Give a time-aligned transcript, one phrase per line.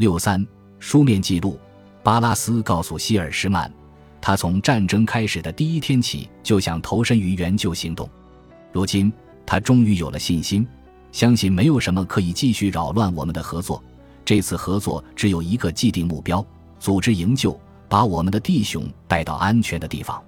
[0.00, 0.42] 六三
[0.78, 1.60] 书面记录，
[2.02, 3.70] 巴拉斯告诉希尔施曼，
[4.18, 8.08] 他从战争开始的第一天起就想投身于援救行动。
[8.72, 9.12] 如今，
[9.44, 10.66] 他终于有了信心，
[11.12, 13.84] 相信没有什么可以继续扰乱我们的合作。
[14.24, 16.42] 这次合作只有一个既定目标：
[16.78, 20.18] 组织营救，把我们的弟兄带到安全的地方。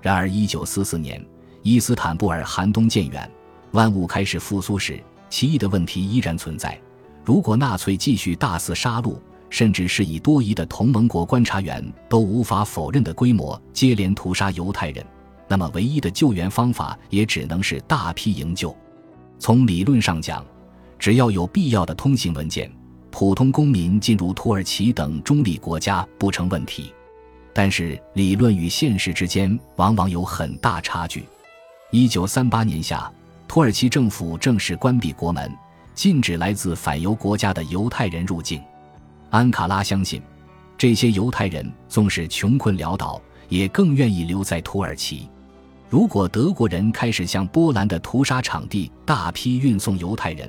[0.00, 1.20] 然而，一九四四年，
[1.64, 3.28] 伊斯坦布尔寒冬渐远，
[3.72, 6.80] 万物开始复苏时，奇异的问题依然存在。
[7.28, 9.14] 如果纳粹继续大肆杀戮，
[9.50, 15.04] 甚至是以多疑的同盟国观察员都无法否认的规模接连屠杀犹太人，
[15.46, 18.74] 那么唯一的救援方法也只能是大批营救。
[19.38, 20.42] 从理论上讲，
[20.98, 22.72] 只要有必要的通行文件。
[23.10, 26.94] 普通公民进入土耳其等中立国家不成问题，
[27.52, 31.26] 但是理论与现实之间往往有很大差距。
[31.90, 33.12] 一九三八年夏，
[33.46, 35.54] 土耳其政府正式关闭国门，
[35.98, 38.62] 禁止来自反犹国家的犹太人入境。
[39.30, 40.22] 安卡拉相信，
[40.76, 45.28] 这些犹太人纵使穷困潦倒，也更愿意留在土耳其。
[45.90, 50.48] 如果德国人开始向波兰的屠杀场地大批运送犹太人，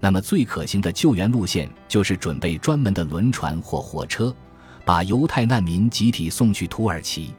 [0.00, 4.34] 那么，最可行的救援路线就是准备专门的轮船或火车，
[4.82, 7.34] 把犹太难民集体送去土耳其。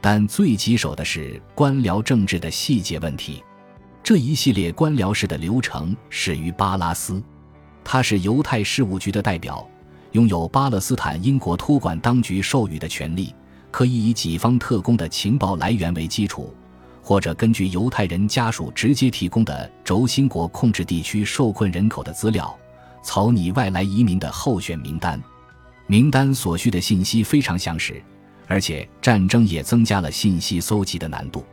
[0.00, 3.42] 但最棘手的是官僚政治的细节问题。
[4.04, 7.22] 这一系列官僚式的流程始于巴拉斯，
[7.84, 9.64] 他是犹太事务局的代表，
[10.10, 13.32] 拥有巴勒斯坦英国托管当局授予的权利，
[13.70, 16.52] 可以以己方特工的情报来源为基础。
[17.00, 22.56] 或者根据犹太人家属直接提供的轴心国控制地区受困人口的资料，
[23.04, 25.20] 草拟外来移民的候选名单。
[25.86, 28.02] 名单所需的信息非常详实，
[28.48, 31.44] 而且战争也增加了信息搜集的难度。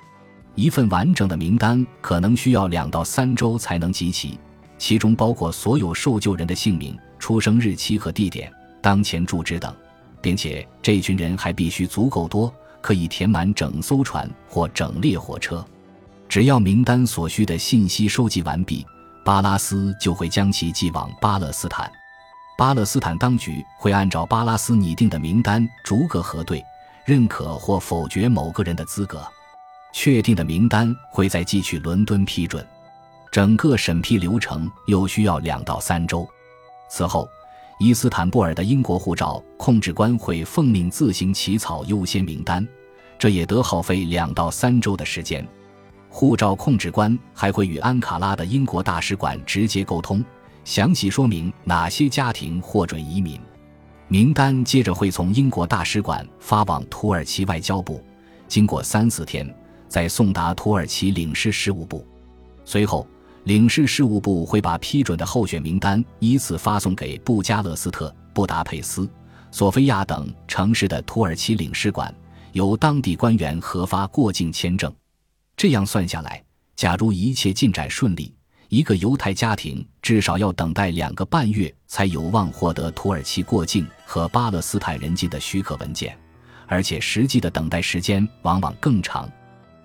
[0.55, 4.38] 一份完整的名单可能需要两到三周才能集齐，
[4.78, 9.73] 其中包括所有受救人的姓名、出生日期和地点、当前住址等，
[10.22, 12.53] 并且这群人还必须足够多。
[12.81, 15.66] 可以填满整艘船或整列火车。
[16.30, 18.85] 只要名单所需的信息收集完毕，
[19.25, 21.91] 巴拉斯就会将其寄往巴勒斯坦。
[22.57, 26.63] 巴勒斯坦当局会按照巴拉斯拟定的名单逐个核对，
[27.06, 29.28] 认可或否决某个人的资格。
[29.94, 32.66] 确定的名单会再寄去伦敦批准。
[33.31, 36.27] 整个审批流程又需要两到三周。
[36.89, 37.29] 此后。
[37.81, 42.67] 伊斯坦布尔的英国护照控制官会奉命自行起草优先名单，
[43.17, 45.47] 这也得耗费两到三周的时间。
[46.09, 50.21] 护照控制官还会与安卡拉的英国大使馆直接沟通，
[50.66, 53.39] 详细说明哪些家庭获准移民。
[54.09, 58.03] 名单接着会从英国大使馆发往土耳其外交部，
[58.50, 59.50] 经过三四天
[59.89, 62.07] 再送达土耳其领事事务部，
[62.63, 63.05] 随后。
[63.45, 69.09] 领事事务部会把批准的候选名单依次发送给布加勒斯特、布达佩斯、
[69.50, 72.13] 索菲亚等城市的土耳其领事馆，
[72.51, 74.94] 由当地官员核发过境签证。
[75.55, 76.44] 这样算下来，
[76.75, 78.35] 假如一切进展顺利，
[78.67, 86.16] 一个犹太家庭至少要等待两个半月才有望获得土耳其过境和巴勒斯坦人进的许可文件，
[86.67, 89.27] 而且实际的等待时间往往更长。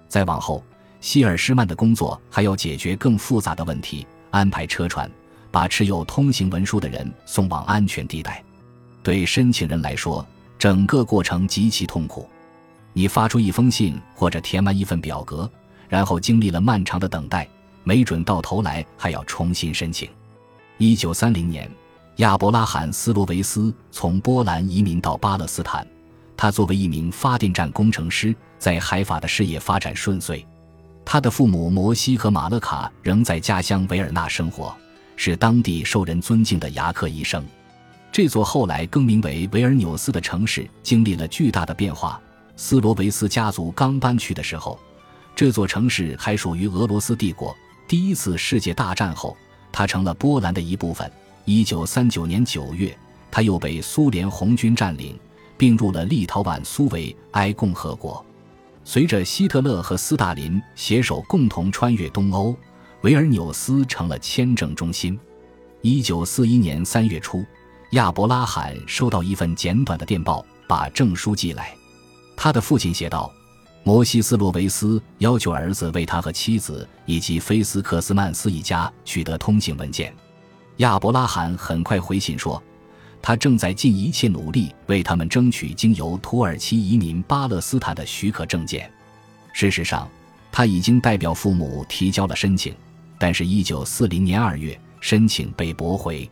[0.08, 0.62] 再往后。
[1.00, 5.10] 希尔施曼的工作还要解决更复杂的问题，安排车船
[5.50, 8.42] 把持有通行文书的人送往安全地带。
[9.02, 10.26] 对申请人来说，
[10.58, 12.26] 整个过程极其痛苦。
[12.94, 15.50] 你发出一封信或者填完一份表格，
[15.90, 17.46] 然后经历了漫长的等待，
[17.82, 20.08] 没准到头来还要重新申请。
[20.78, 21.70] 一九三零年，
[22.16, 25.86] 亚伯拉罕·斯罗维斯从波兰移民到巴勒斯坦，
[26.34, 28.34] 他作为一名发电站工程师，
[28.64, 30.42] 在海法的事业发展顺遂。
[31.04, 34.74] 他的父母摩西和马勒卡仍在家乡维尔纳生活，
[35.16, 37.44] 是当地受人尊敬的牙科医生。
[38.10, 42.18] 这座后来更名为维尔纽斯的城市经历了巨大的变化。
[42.56, 44.78] 斯罗维斯家族刚搬去的时候，
[45.36, 47.54] 这座城市还属于俄罗斯帝国。
[47.86, 49.36] 第一次世界大战后，
[49.70, 51.12] 它成了波兰的一部分。
[51.44, 52.96] 一九三九年九月，
[53.30, 55.20] 它又被苏联红军占领，
[55.58, 58.24] 并入了立陶宛苏维埃共和国。
[58.86, 62.54] 随着希特勒和斯大林携手共同穿越东欧，
[63.00, 65.18] 维尔纽斯成了签证中心。
[65.80, 67.42] 一九四一年三月初，
[67.92, 71.74] 亚伯拉罕收到一份简短的电报，把证书寄来。
[72.36, 73.32] 他的父亲写道
[73.84, 80.14] ：“摩西斯洛维斯要求儿子为他和妻子以及菲斯克斯曼斯一家取得通行文件。”
[80.78, 82.62] 亚伯拉罕很快回信说。
[83.26, 88.92] 他正在尽一切努力为他们争取经由土耳其移民巴勒斯坦的许可证件。
[89.54, 90.06] 事实上，
[90.52, 92.74] 他已经代表父母提交了申请，
[93.18, 96.30] 但是，一九四零年二月，申请被驳回。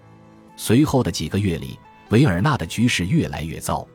[0.55, 1.79] 随后的几个月里，
[2.11, 3.89] 维尔纳的局势越来越糟。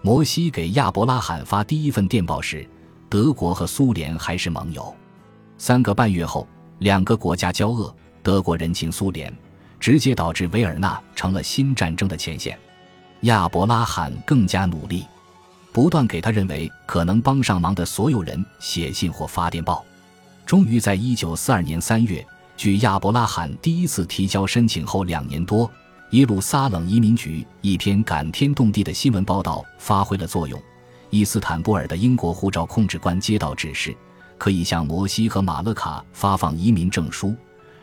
[0.00, 2.64] 摩西给亚伯拉罕发第一份电报时，
[3.08, 4.94] 德国和苏联还是盟友。
[5.58, 6.46] 三个半月后，
[6.78, 9.36] 两个国家交恶，德国认清苏联，
[9.78, 12.58] 直接导致维尔纳成了新战争的前线。
[13.22, 15.04] 亚伯拉罕更加努力，
[15.72, 19.84] 不断给他认为可能帮上忙的所有人写信或发电报。
[20.44, 22.24] 终于在一九四二年三月，
[22.56, 25.68] 距亚伯拉罕第一次提交申请后两年多，
[26.10, 30.60] 耶路撒冷移民局一篇感天动地的新闻报道发挥了作用。
[31.10, 33.96] 伊斯坦布尔的英国护照控制官接到指示，
[34.38, 37.34] 可以向摩西和马勒卡发放移民证书，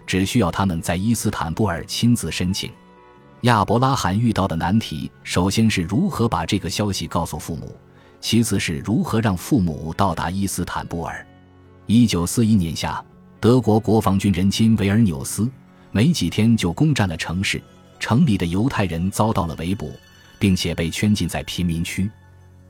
[0.06, 2.72] 只需要他们在伊斯坦布尔亲自申请。
[3.42, 7.76] 亚伯拉罕遇到的难题，首先是如何把这个消息告诉父母，
[8.22, 11.26] 其次是如何让父母到达伊斯坦布尔。
[11.86, 13.04] 一九四一年夏，
[13.42, 15.50] 德国国防军人侵维尔纽斯，
[15.92, 17.62] 没几天就攻占了城市，
[18.00, 19.92] 城里的犹太人遭到了围捕，
[20.40, 22.10] 并且被圈禁在贫民区。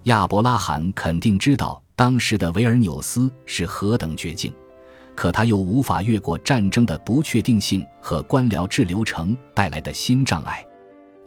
[0.06, 4.52] 亚伯拉罕肯定知道当时的维尔纽斯是何等绝境。
[5.16, 10.66] 可他又无法越过战争的不确定性和官僚制流程带来的新障碍。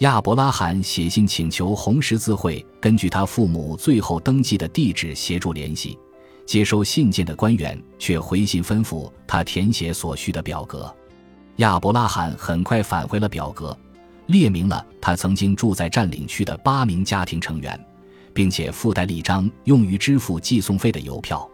[0.00, 5.98] 亚伯拉罕写信请求红十字会根据他父母最后登记的地址协助联系，
[6.44, 10.94] 接收信件的官员却回信吩咐他填写所需的表格。
[11.56, 13.74] 亚伯拉罕很快返回了表格，
[14.26, 17.82] 列明了他曾经住在占领区的八名家庭成员，
[18.34, 21.48] 并且附带了一张用于支付寄送费的邮票。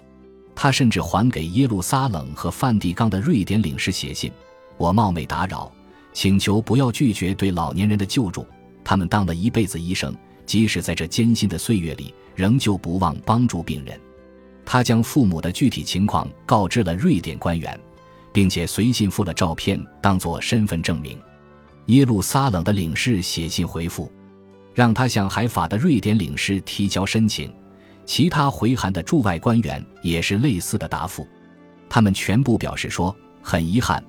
[0.62, 4.30] 他甚至还给耶路撒冷和梵蒂冈的瑞典领事写信
[4.78, 5.72] ：“我冒昧打扰，
[6.12, 8.46] 请求不要拒绝对老年人的救助。
[8.84, 10.14] 他们当了一辈子医生，
[10.46, 14.00] 即使在这艰辛的岁月里，仍旧不忘帮助病人。”
[14.64, 17.76] 他将父母的具体情况告知了瑞典官员，
[18.32, 21.18] 并且随信附了照片当作身份证明。
[21.86, 24.08] 耶路撒冷的领事写信回复，
[24.72, 27.52] 让他向海法的瑞典领事提交申请。
[28.04, 31.26] 其他回函的驻外官员也是类似的答复，
[31.88, 34.02] 他们全部表示说很遗憾，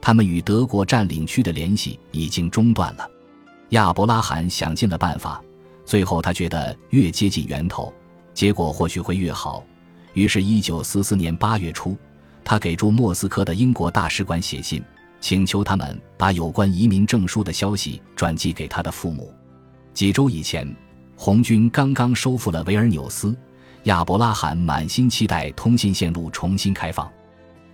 [0.00, 3.10] 他们与德国占领区的联系已经中断了。
[3.70, 5.42] 亚伯拉罕想尽了办法，
[5.84, 7.92] 最后他觉得越接近源头，
[8.34, 9.64] 结果或许会越好。
[10.12, 11.96] 于是，一九四四年八月初，
[12.44, 14.82] 他给驻莫斯科的英国大使馆写信，
[15.20, 19.32] 请求他们把有关移民证书的消息转寄给他的父母。
[19.94, 20.72] 几周以前。
[21.22, 23.36] 红军刚刚收复了维尔纽斯，
[23.82, 27.12] 亚伯拉罕满心期待通信线路重新开放。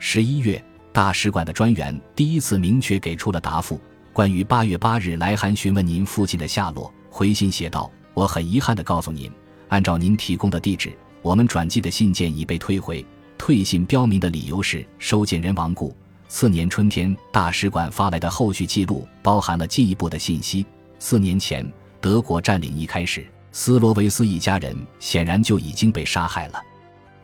[0.01, 0.61] 十一月，
[0.93, 3.81] 大使馆的专员第一次明确给出了答复：
[4.13, 9.31] 关于八月八日来函询问您父亲的下落，回信写道：“我很遗憾地告诉您，
[9.69, 13.07] 按照您提供的地址，我们转寄的信件已被退回。
[13.39, 15.97] 退信标明的理由是收件人亡故。
[16.27, 20.67] 次年春天，大使馆发来的后续记录包含了进一步的信息：
[20.99, 21.65] 四年前
[22.01, 23.25] 德国占领一开始。”
[23.58, 26.62] 斯罗维斯一家人显然就已经被杀害了。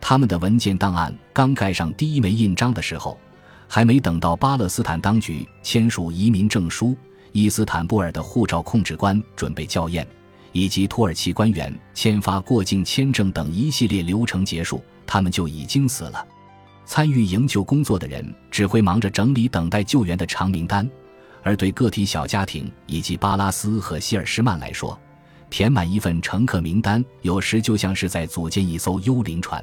[0.00, 3.19] 他们的文件档案刚盖上第一枚印章的时候，
[3.69, 6.96] 还没等到巴勒斯坦当局签署移民证书，
[7.32, 10.08] 伊斯坦布尔的护照控制官准备校验，
[10.52, 16.26] 以及土耳其官员签发过境签证等一系列流程结束，他们就已经死了。
[16.87, 20.88] 参与营救工作的人只会忙着整理等待救援的长名单，
[21.43, 24.99] 而对个体小家庭以及巴拉斯和希尔施曼来说，
[25.52, 29.62] 填满一份乘客名单，有时就像是在组建一艘幽灵船。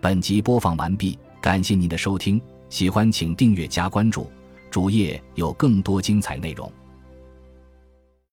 [0.00, 2.40] 本集播放完毕，感谢您的收听，
[2.70, 4.30] 喜欢请订阅加关注，
[4.70, 6.72] 主页有更多精彩内容。